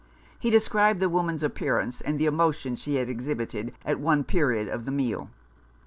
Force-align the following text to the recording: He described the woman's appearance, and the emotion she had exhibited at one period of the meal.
He 0.39 0.49
described 0.49 0.99
the 0.99 1.07
woman's 1.09 1.43
appearance, 1.43 2.01
and 2.01 2.17
the 2.17 2.25
emotion 2.25 2.75
she 2.75 2.95
had 2.95 3.07
exhibited 3.07 3.75
at 3.85 3.99
one 3.99 4.23
period 4.23 4.67
of 4.67 4.85
the 4.85 4.91
meal. 4.91 5.29